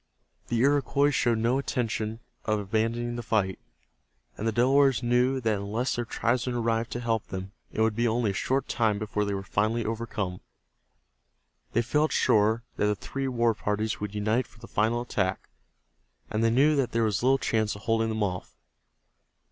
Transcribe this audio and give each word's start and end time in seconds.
The 0.47 0.57
Iroquois 0.61 1.11
showed 1.11 1.37
no 1.37 1.57
intention 1.59 2.21
of 2.45 2.57
abandoning 2.59 3.17
the 3.17 3.21
fight, 3.21 3.59
and 4.35 4.47
the 4.47 4.51
Delawares 4.51 5.03
knew 5.03 5.39
that 5.41 5.59
unless 5.59 5.95
their 5.95 6.05
tribesmen 6.05 6.55
arrived 6.55 6.89
to 6.93 6.99
help 6.99 7.27
them 7.27 7.51
it 7.71 7.81
would 7.81 7.95
be 7.95 8.07
only 8.07 8.31
a 8.31 8.33
short 8.33 8.67
time 8.67 8.97
before 8.97 9.25
they 9.25 9.35
were 9.35 9.43
finally 9.43 9.85
overcome. 9.85 10.41
They 11.73 11.83
felt 11.83 12.11
sure 12.11 12.63
that 12.77 12.87
the 12.87 12.95
three 12.95 13.27
war 13.27 13.53
parties 13.53 13.99
would 13.99 14.15
unite 14.15 14.47
for 14.47 14.57
the 14.57 14.67
final 14.67 15.01
attack, 15.01 15.47
and 16.31 16.43
they 16.43 16.49
knew 16.49 16.75
that 16.77 16.93
there 16.93 17.03
was 17.03 17.21
little 17.21 17.37
chance 17.37 17.75
of 17.75 17.83
holding 17.83 18.09
them 18.09 18.23
off. 18.23 18.55